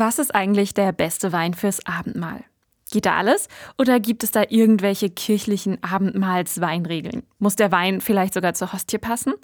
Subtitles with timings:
[0.00, 2.44] Was ist eigentlich der beste Wein fürs Abendmahl?
[2.92, 3.48] Geht da alles?
[3.78, 7.24] Oder gibt es da irgendwelche kirchlichen Abendmahlsweinregeln?
[7.40, 9.34] Muss der Wein vielleicht sogar zur Hostie passen?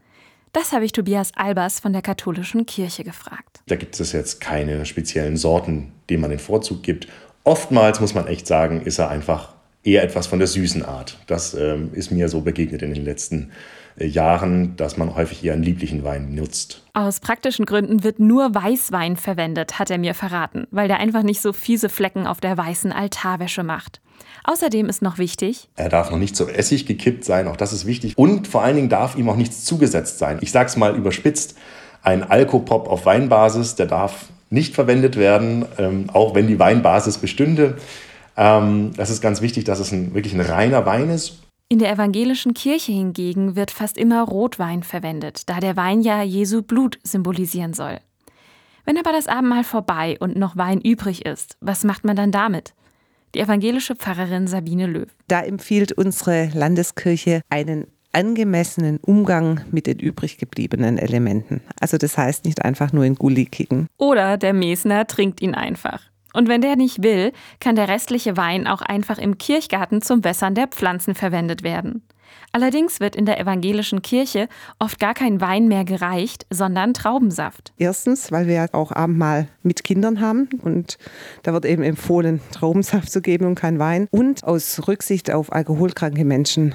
[0.53, 3.63] Das habe ich Tobias Albers von der katholischen Kirche gefragt.
[3.67, 7.09] Da gibt es jetzt keine speziellen Sorten, denen man den Vorzug gibt.
[7.43, 11.19] Oftmals muss man echt sagen, ist er einfach eher etwas von der süßen Art.
[11.27, 13.53] Das ähm, ist mir so begegnet in den letzten Jahren.
[13.97, 16.83] Äh, Jahren, dass man häufig eher einen lieblichen Wein nutzt.
[16.95, 21.41] Aus praktischen Gründen wird nur Weißwein verwendet, hat er mir verraten, weil der einfach nicht
[21.41, 24.01] so fiese Flecken auf der weißen Altarwäsche macht.
[24.45, 27.87] Außerdem ist noch wichtig, er darf noch nicht zu Essig gekippt sein, auch das ist
[27.87, 28.19] wichtig.
[28.19, 30.39] Und vor allen Dingen darf ihm auch nichts zugesetzt sein.
[30.43, 31.57] Ich sage es mal überspitzt,
[32.03, 37.79] ein Alkopop auf Weinbasis, der darf nicht verwendet werden, ähm, auch wenn die Weinbasis bestünde.
[38.37, 41.91] Ähm, das ist ganz wichtig, dass es ein, wirklich ein reiner Wein ist in der
[41.91, 47.73] evangelischen Kirche hingegen wird fast immer Rotwein verwendet, da der Wein ja Jesu Blut symbolisieren
[47.73, 47.99] soll.
[48.85, 52.75] Wenn aber das Abendmahl vorbei und noch Wein übrig ist, was macht man dann damit?
[53.35, 55.09] Die evangelische Pfarrerin Sabine Löw.
[55.27, 61.63] Da empfiehlt unsere Landeskirche einen angemessenen Umgang mit den übrig gebliebenen Elementen.
[61.81, 63.89] Also das heißt nicht einfach nur in Gulli kicken.
[63.97, 66.03] Oder der Mesner trinkt ihn einfach.
[66.35, 70.55] Und wenn der nicht will, kann der restliche Wein auch einfach im Kirchgarten zum Wässern
[70.55, 72.03] der Pflanzen verwendet werden.
[72.53, 77.73] Allerdings wird in der evangelischen Kirche oft gar kein Wein mehr gereicht, sondern Traubensaft.
[77.79, 80.99] Erstens, weil wir auch Abendmahl mit Kindern haben und
[81.43, 84.07] da wird eben empfohlen, Traubensaft zu geben und kein Wein.
[84.11, 86.75] Und aus Rücksicht auf alkoholkranke Menschen